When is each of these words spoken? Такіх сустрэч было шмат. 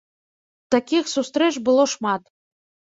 Такіх 0.75 1.03
сустрэч 1.15 1.53
было 1.71 1.83
шмат. 1.97 2.21